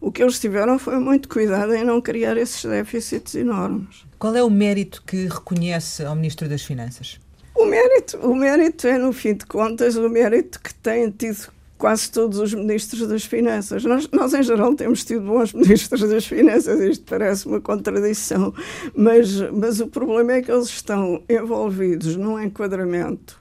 [0.00, 4.07] O que eles tiveram foi muito cuidado em não criar esses déficits enormes.
[4.18, 7.20] Qual é o mérito que reconhece ao Ministro das Finanças?
[7.54, 12.10] O mérito, o mérito é, no fim de contas, o mérito que têm tido quase
[12.10, 13.84] todos os ministros das Finanças.
[13.84, 18.52] Nós, nós, em geral, temos tido bons ministros das Finanças, isto parece uma contradição,
[18.92, 23.40] mas, mas o problema é que eles estão envolvidos num enquadramento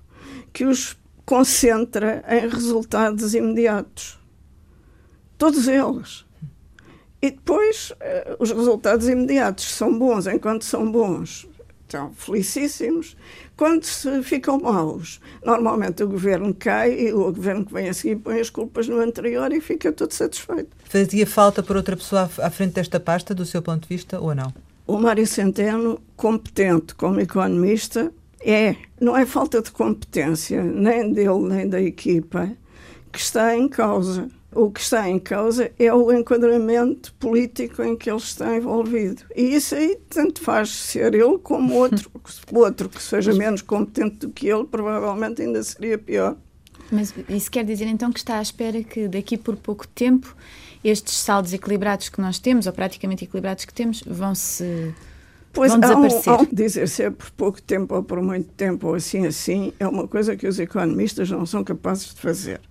[0.53, 4.19] que os concentra em resultados imediatos.
[5.39, 6.26] Todos eles.
[7.21, 11.47] E depois, eh, os resultados imediatos são bons enquanto são bons,
[11.81, 13.17] estão felicíssimos.
[13.55, 18.17] Quando se ficam maus, normalmente o governo cai e o governo que vem a seguir
[18.17, 20.69] põe as culpas no anterior e fica todo satisfeito.
[20.83, 24.35] Fazia falta por outra pessoa à frente desta pasta, do seu ponto de vista, ou
[24.35, 24.53] não?
[24.85, 28.75] O Mário Centeno, competente como economista, é.
[29.01, 32.51] Não é falta de competência, nem dele, nem da equipa,
[33.11, 38.09] que está em causa o que está em causa é o enquadramento político em que
[38.09, 39.21] ele está envolvido.
[39.35, 42.11] E isso aí tanto faz ser ele como outro,
[42.51, 46.35] outro que seja menos competente do que ele, provavelmente ainda seria pior.
[46.91, 50.35] Mas isso quer dizer então que está à espera que daqui por pouco tempo
[50.83, 54.93] estes saldos equilibrados que nós temos, ou praticamente equilibrados que temos, vão se
[55.53, 56.29] Pois vão desaparecer.
[56.29, 58.95] Há um, há um dizer se é por pouco tempo ou por muito tempo ou
[58.95, 62.61] assim assim, é uma coisa que os economistas não são capazes de fazer.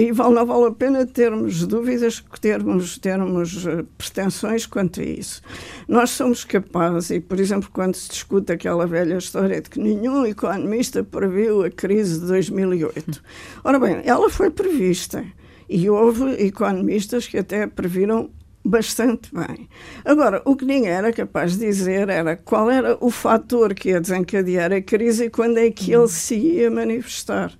[0.00, 5.42] E vale, não vale a pena termos dúvidas, termos, termos uh, pretensões quanto a isso.
[5.86, 10.24] Nós somos capazes, e por exemplo, quando se discute aquela velha história de que nenhum
[10.24, 13.22] economista previu a crise de 2008.
[13.62, 15.22] Ora bem, ela foi prevista.
[15.68, 18.30] E houve economistas que até previram
[18.64, 19.68] bastante bem.
[20.02, 24.00] Agora, o que ninguém era capaz de dizer era qual era o fator que ia
[24.00, 27.52] desencadear a crise e quando é que ele se ia manifestar.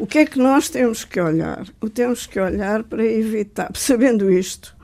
[0.00, 1.68] O que é que nós temos que olhar?
[1.78, 4.74] O temos que olhar para evitar, sabendo isto,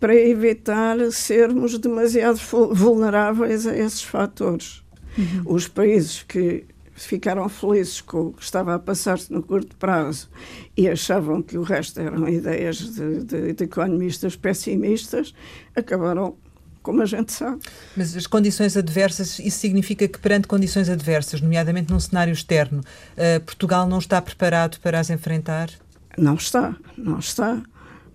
[0.00, 2.40] para evitar sermos demasiado
[2.72, 4.82] vulneráveis a esses fatores.
[5.16, 5.42] Uhum.
[5.46, 10.28] Os países que ficaram felizes com o que estava a passar-se no curto prazo
[10.76, 15.32] e achavam que o resto eram ideias de, de, de economistas pessimistas,
[15.76, 16.36] acabaram
[16.84, 17.60] como a gente sabe.
[17.96, 23.40] Mas as condições adversas, isso significa que perante condições adversas, nomeadamente num cenário externo, uh,
[23.40, 25.70] Portugal não está preparado para as enfrentar?
[26.16, 27.60] Não está, não está,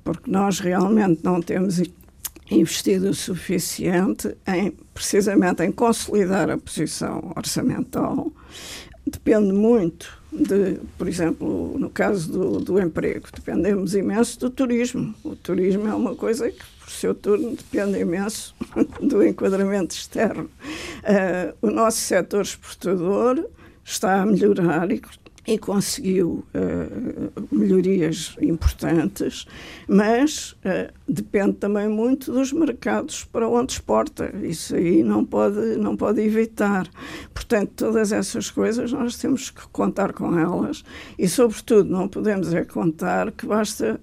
[0.03, 1.81] porque nós realmente não temos
[2.49, 8.31] investido o suficiente em, precisamente em consolidar a posição orçamental.
[9.05, 15.15] Depende muito de, por exemplo, no caso do, do emprego, dependemos imenso do turismo.
[15.23, 18.55] O turismo é uma coisa que por seu turno depende imenso
[18.99, 20.49] do enquadramento externo.
[21.03, 23.47] Uh, o nosso setor exportador
[23.83, 24.99] está a melhorar e,
[25.45, 29.45] e conseguiu uh, melhorias importantes,
[29.87, 34.33] mas uh, depende também muito dos mercados para onde exporta.
[34.41, 36.89] Isso aí não pode, não pode evitar.
[37.31, 40.83] Portanto, todas essas coisas nós temos que contar com elas
[41.19, 44.01] e, sobretudo, não podemos é contar que basta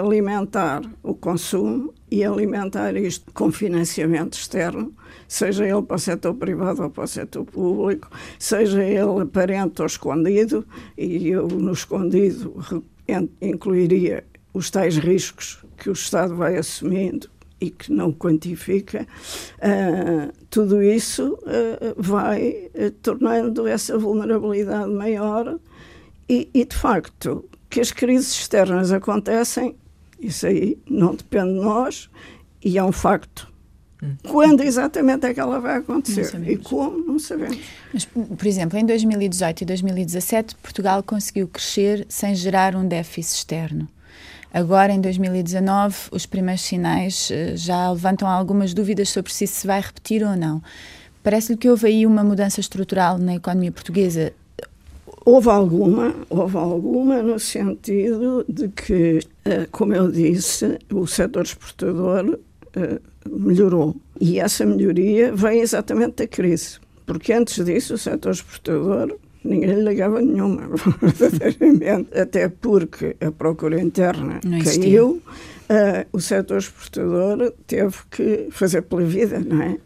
[0.00, 4.92] alimentar o consumo e alimentar isto com financiamento externo,
[5.26, 9.86] seja ele para o setor privado ou para o setor público, seja ele aparente ou
[9.86, 12.62] escondido, e eu no escondido
[13.40, 17.28] incluiria os tais riscos que o Estado vai assumindo
[17.62, 19.06] e que não quantifica,
[19.58, 25.58] uh, tudo isso uh, vai uh, tornando essa vulnerabilidade maior.
[26.28, 29.76] E, e, de facto, que as crises externas acontecem
[30.22, 32.08] isso aí não depende de nós
[32.64, 33.50] e é um facto.
[34.02, 34.14] Hum.
[34.28, 37.60] Quando exatamente é que ela vai acontecer e como, não sabemos.
[37.92, 43.88] Mas, por exemplo, em 2018 e 2017, Portugal conseguiu crescer sem gerar um déficit externo.
[44.52, 49.66] Agora, em 2019, os primeiros sinais eh, já levantam algumas dúvidas sobre se isso se
[49.66, 50.62] vai repetir ou não.
[51.22, 54.34] Parece-lhe que houve aí uma mudança estrutural na economia portuguesa
[55.24, 62.38] Houve alguma, houve alguma no sentido de que, eh, como eu disse, o setor exportador
[62.74, 63.00] eh,
[63.30, 63.94] melhorou.
[64.20, 66.78] E essa melhoria vem exatamente da crise.
[67.06, 70.62] Porque antes disso, o setor exportador ninguém lhe ligava nenhuma,
[71.00, 72.18] verdadeiramente.
[72.18, 75.22] Até porque a procura interna caiu,
[75.68, 79.78] uh, o setor exportador teve que fazer pela vida, não é?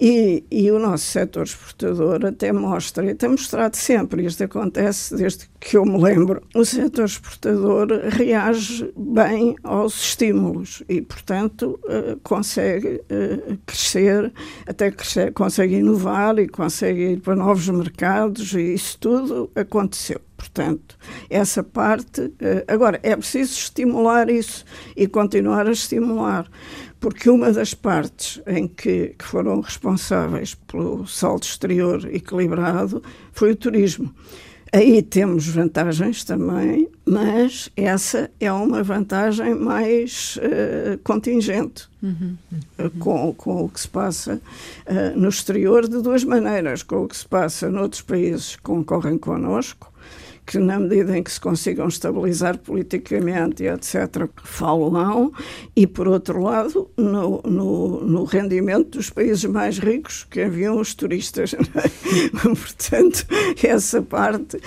[0.00, 5.48] E, e, o nosso setor exportador até mostra, e tem mostrado sempre, isto acontece desde
[5.58, 13.02] que eu me lembro, o setor exportador reage bem aos estímulos e, portanto, uh, consegue
[13.10, 14.32] uh, crescer,
[14.68, 20.20] até crescer, consegue inovar e consegue ir para novos mercados e isso tudo aconteceu.
[20.36, 20.96] Portanto,
[21.28, 22.20] essa parte.
[22.20, 24.64] Uh, agora, é preciso estimular isso
[24.96, 26.48] e continuar a estimular
[27.00, 33.56] porque uma das partes em que, que, foram responsáveis pelo saldo exterior equilibrado foi o
[33.56, 34.12] turismo.
[34.70, 42.90] Aí temos vantagens também, mas essa é uma vantagem mais uh, contingente uhum, uhum.
[42.98, 44.34] Com, com o que se passa
[44.86, 49.16] uh, no exterior de duas maneiras, com o que se passa noutros países que concorrem
[49.16, 49.90] connosco
[50.48, 55.30] que, na medida em que se consigam estabilizar politicamente etc., falam,
[55.76, 60.94] e, por outro lado, no, no, no rendimento dos países mais ricos que enviam os
[60.94, 61.54] turistas.
[62.32, 63.26] Portanto,
[63.62, 64.60] essa parte, uh,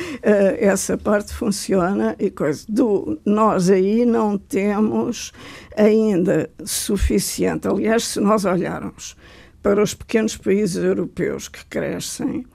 [0.60, 2.64] essa parte funciona e coisa.
[2.70, 5.32] Do, nós aí não temos
[5.76, 7.68] ainda suficiente.
[7.68, 9.18] Aliás, se nós olharmos
[9.64, 12.46] para os pequenos países europeus que crescem,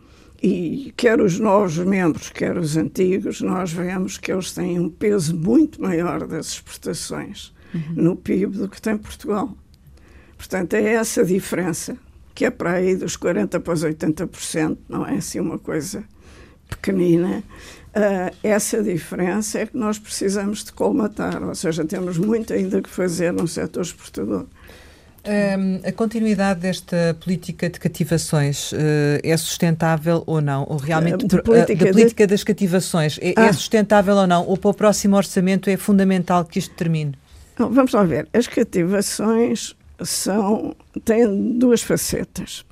[0.43, 5.37] e quer os novos membros, quer os antigos, nós vemos que eles têm um peso
[5.37, 7.95] muito maior das exportações uhum.
[7.95, 9.57] no PIB do que tem Portugal.
[10.37, 11.97] Portanto, é essa diferença,
[12.35, 16.05] que é para aí dos 40% para os 80%, não é assim uma coisa
[16.69, 17.43] pequenina.
[17.89, 22.91] Uh, essa diferença é que nós precisamos de colmatar, ou seja, temos muito ainda que
[22.91, 24.47] fazer no setor exportador.
[25.27, 28.77] Um, a continuidade desta política de cativações uh,
[29.25, 30.65] é sustentável ou não?
[30.69, 32.31] Ou realmente de política, uh, da política de...
[32.31, 33.47] das cativações é, é ah.
[33.47, 34.47] é, sustentável ou não?
[34.47, 37.15] Ou para o próximo orçamento é fundamental que isto termine?
[37.59, 38.29] vamos lá ver.
[38.33, 39.75] As cativações
[40.05, 42.65] são têm duas facetas.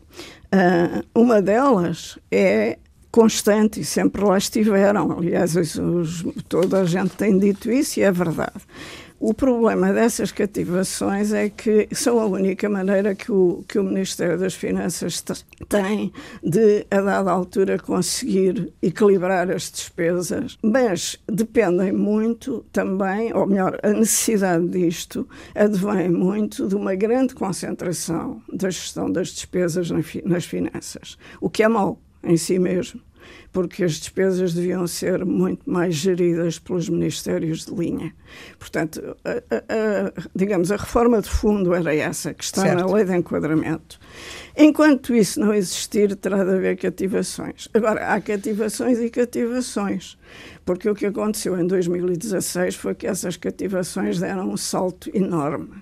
[0.52, 2.78] Uh, uma delas é
[3.10, 5.10] constante e sempre lá estiveram.
[5.18, 8.60] Aliás, os, toda a gente tem dito isso e é verdade.
[9.26, 14.38] O problema dessas cativações é que são a única maneira que o, que o Ministério
[14.38, 15.24] das Finanças
[15.66, 16.12] tem
[16.42, 23.94] de, a dada altura, conseguir equilibrar as despesas, mas dependem muito também, ou melhor, a
[23.94, 29.90] necessidade disto advém muito de uma grande concentração da gestão das despesas
[30.22, 33.00] nas finanças, o que é mau em si mesmo
[33.54, 38.12] porque as despesas deviam ser muito mais geridas pelos ministérios de linha.
[38.58, 42.80] Portanto, a, a, a, digamos, a reforma de fundo era essa, que está certo.
[42.80, 44.00] na lei de enquadramento.
[44.56, 47.68] Enquanto isso não existir, terá de haver cativações.
[47.72, 50.18] Agora, há cativações e cativações,
[50.64, 55.80] porque o que aconteceu em 2016 foi que essas cativações deram um salto enorme.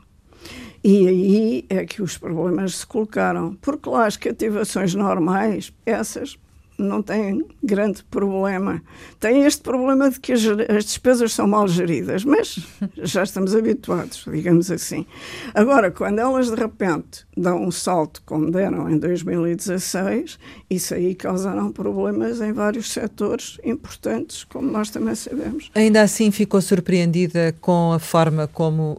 [0.84, 3.56] E aí é que os problemas se colocaram.
[3.62, 6.36] Porque lá as cativações normais, essas
[6.82, 8.82] não tem grande problema.
[9.20, 12.58] Tem este problema de que as, as, despesas são mal geridas, mas
[13.02, 15.06] já estamos habituados, digamos assim.
[15.54, 21.72] Agora, quando elas de repente dão um salto, como deram em 2016, isso aí causaram
[21.72, 25.70] problemas em vários setores importantes, como nós também sabemos.
[25.74, 28.98] Ainda assim, ficou surpreendida com a forma como uh,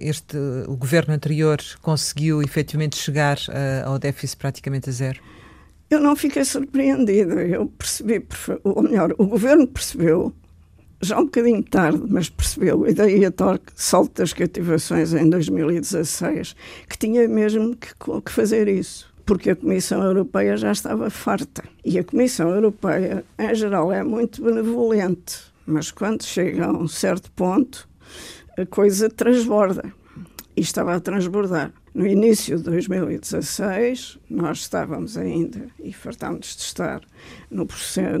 [0.00, 5.35] este, o governo anterior conseguiu efetivamente chegar uh, ao déficit praticamente a zero?
[5.90, 7.42] Eu não fiquei surpreendida.
[7.42, 8.26] Eu percebi,
[8.64, 10.32] ou melhor, o governo percebeu,
[11.00, 16.56] já um bocadinho tarde, mas percebeu, e daí a tal salto das cativações em 2016,
[16.88, 17.92] que tinha mesmo que,
[18.24, 21.64] que fazer isso porque a Comissão Europeia já estava farta.
[21.84, 27.30] E a Comissão Europeia, em geral, é muito benevolente, mas quando chega a um certo
[27.32, 27.88] ponto,
[28.56, 29.92] a coisa transborda.
[30.56, 31.72] E estava a transbordar.
[31.96, 37.00] No início de 2016, nós estávamos ainda, e fartámos de estar,
[37.50, 37.66] no,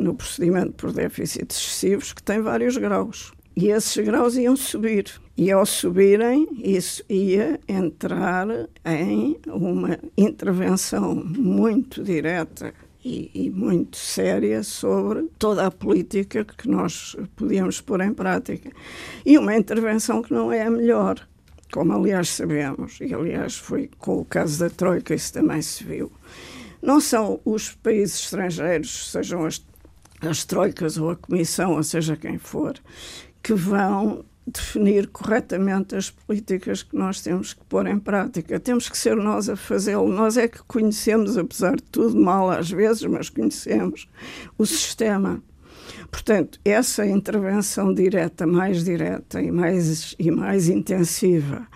[0.00, 3.34] no procedimento por déficits excessivos, que tem vários graus.
[3.54, 5.20] E esses graus iam subir.
[5.36, 8.48] E ao subirem, isso ia entrar
[8.82, 12.72] em uma intervenção muito direta
[13.04, 18.70] e, e, muito séria sobre toda a política que nós podíamos pôr em prática.
[19.26, 21.28] E uma intervenção que não é a melhor
[21.72, 26.10] como aliás sabemos, e aliás foi com o caso da Troika, isso também se viu,
[26.82, 29.64] não são os países estrangeiros, sejam as,
[30.20, 32.74] as Troicas ou a Comissão, ou seja quem for,
[33.42, 38.60] que vão definir corretamente as políticas que nós temos que pôr em prática.
[38.60, 40.08] Temos que ser nós a fazê-lo.
[40.08, 44.08] Nós é que conhecemos, apesar de tudo, mal às vezes, mas conhecemos
[44.56, 45.42] o sistema.
[46.10, 51.66] Portanto, essa intervenção direta, mais direta e mais, e mais intensiva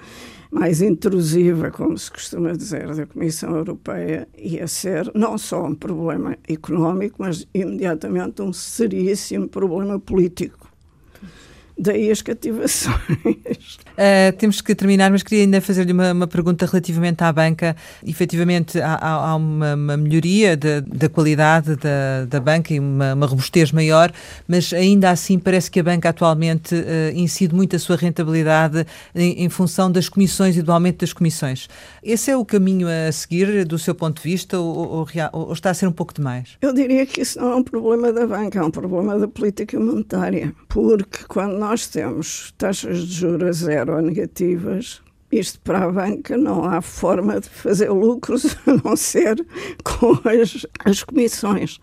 [0.51, 6.37] mais intrusiva, como se costuma dizer, da Comissão Europeia, ia ser não só um problema
[6.49, 10.60] económico, mas imediatamente um seríssimo problema político.
[11.83, 12.95] Daí as cativações.
[13.91, 17.75] Uh, temos que terminar, mas queria ainda fazer-lhe uma, uma, pergunta relativamente à banca.
[18.07, 23.25] Efetivamente, há, há uma, uma, melhoria da, da qualidade da, da, banca e uma, uma,
[23.25, 24.13] robustez maior,
[24.47, 29.45] mas ainda assim parece que a banca atualmente uh, incide muito a sua rentabilidade em,
[29.45, 31.67] em, função das comissões e do aumento das comissões.
[32.03, 35.71] Esse é o caminho a seguir, do seu ponto de vista, ou, ou, ou está
[35.71, 36.59] a ser um pouco demais?
[36.61, 39.81] Eu diria que isso não é um problema da banca, é um problema da política
[39.81, 45.01] monetária, porque quando nós nós temos taxas de juros zero ou negativas,
[45.31, 49.47] isto para a banca não há forma de fazer lucros a não ser
[49.85, 51.79] com as, as comissões.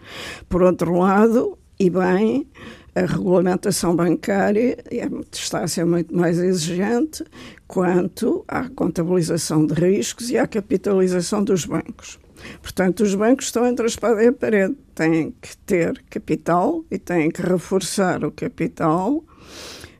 [0.49, 2.45] Por outro lado, e bem,
[2.93, 7.23] a regulamentação bancária é, está a ser muito mais exigente
[7.65, 12.19] quanto à contabilização de riscos e à capitalização dos bancos.
[12.61, 14.75] Portanto, os bancos estão entre a espada e a parede.
[14.93, 19.23] Têm que ter capital e têm que reforçar o capital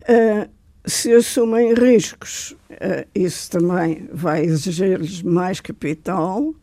[0.10, 0.50] Uh,
[0.86, 6.54] se assumem riscos, uh, isso também vai exigir-lhes mais capital,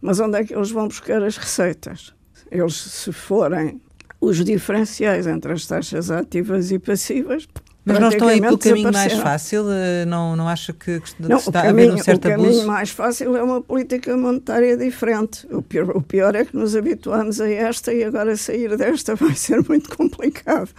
[0.00, 2.12] mas onde é que eles vão buscar as receitas?
[2.50, 3.80] Eles, se forem
[4.20, 7.48] os diferenciais entre as taxas ativas e passivas,
[7.84, 9.64] mas não estão aí pelo caminho mais fácil?
[9.68, 12.42] Eh, não, não acha que, que não, está caminho, a haver um certo abuso?
[12.42, 15.46] O caminho mais fácil é uma política monetária diferente.
[15.50, 19.34] O pior, o pior é que nos habituamos a esta e agora sair desta vai
[19.34, 20.70] ser muito complicado.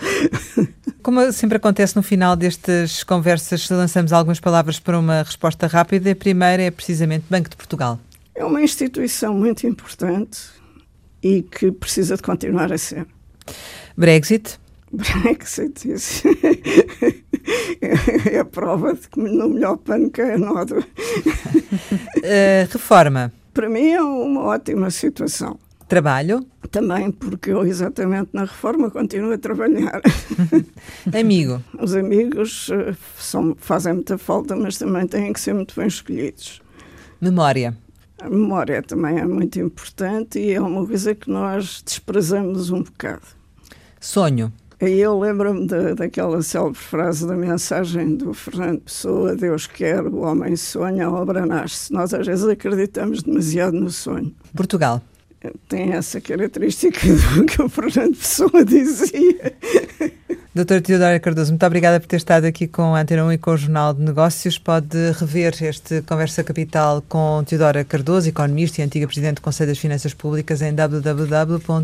[1.01, 6.11] Como sempre acontece no final destas conversas, lançamos algumas palavras para uma resposta rápida.
[6.11, 7.99] A primeira é precisamente Banco de Portugal.
[8.33, 10.39] É uma instituição muito importante
[11.21, 13.05] e que precisa de continuar a ser.
[13.97, 14.57] Brexit?
[14.93, 16.27] Brexit, isso
[18.31, 20.81] é a prova de que no melhor pano que é nódoa.
[20.81, 23.33] Uh, reforma?
[23.53, 25.57] Para mim é uma ótima situação.
[25.87, 26.45] Trabalho?
[26.69, 30.01] Também, porque eu exatamente na reforma continuo a trabalhar.
[31.19, 31.61] Amigo?
[31.79, 36.61] Os amigos uh, são, fazem muita falta, mas também têm que ser muito bem escolhidos.
[37.19, 37.75] Memória?
[38.21, 43.25] A memória também é muito importante e é uma coisa que nós desprezamos um bocado.
[43.99, 44.51] Sonho?
[44.81, 50.55] Aí eu lembro-me daquela célebre frase da mensagem do Fernando Pessoa: Deus quer, o homem
[50.55, 51.91] sonha, a obra nasce.
[51.93, 54.33] Nós às vezes acreditamos demasiado no sonho.
[54.55, 55.01] Portugal.
[55.67, 56.99] Tem essa característica
[57.35, 59.53] do que o Fernando Pessoa dizia.
[60.55, 63.49] Doutora Teodora Cardoso, muito obrigada por ter estado aqui com a Antena 1 e com
[63.49, 64.59] o Jornal de Negócios.
[64.59, 69.79] Pode rever este Conversa Capital com Teodora Cardoso, economista e antiga Presidente do Conselho das
[69.79, 71.75] Finanças Públicas, em www.rtp.pt.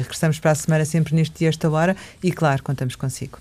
[0.00, 3.38] Regressamos para a semana sempre neste dia, esta hora, e claro, contamos consigo.